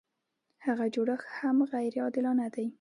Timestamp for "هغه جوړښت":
0.65-1.27